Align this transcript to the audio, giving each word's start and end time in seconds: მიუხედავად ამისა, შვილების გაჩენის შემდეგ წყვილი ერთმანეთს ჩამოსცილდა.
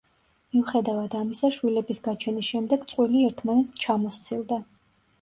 მიუხედავად 0.53 1.17
ამისა, 1.19 1.51
შვილების 1.57 2.03
გაჩენის 2.09 2.51
შემდეგ 2.51 2.91
წყვილი 2.95 3.25
ერთმანეთს 3.31 3.81
ჩამოსცილდა. 3.89 4.65